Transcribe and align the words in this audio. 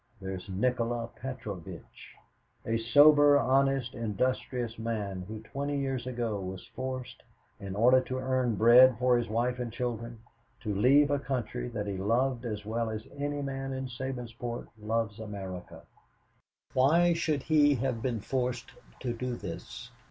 There 0.19 0.31
is 0.33 0.49
Nikola 0.49 1.09
Petrovitch 1.21 2.15
a 2.65 2.79
sober, 2.79 3.37
honest, 3.37 3.93
industrious 3.93 4.79
man, 4.79 5.25
who 5.27 5.41
twenty 5.41 5.77
years 5.77 6.07
ago 6.07 6.39
was 6.41 6.65
forced, 6.75 7.21
in 7.59 7.75
order 7.75 8.01
to 8.01 8.17
earn 8.17 8.55
bread 8.55 8.95
for 8.97 9.15
his 9.15 9.29
wife 9.29 9.59
and 9.59 9.71
children, 9.71 10.17
to 10.61 10.73
leave 10.73 11.11
a 11.11 11.19
country 11.19 11.67
that 11.67 11.85
he 11.85 11.97
loved 11.97 12.45
as 12.45 12.65
well 12.65 12.89
as 12.89 13.07
any 13.15 13.43
man 13.43 13.73
in 13.73 13.85
Sabinsport 13.89 14.69
loves 14.81 15.19
America. 15.19 15.83
Why 16.73 17.13
should 17.13 17.43
he 17.43 17.75
have 17.75 18.01
been 18.01 18.21
forced 18.21 18.71
to 19.01 19.13
do 19.13 19.35
this? 19.35 19.91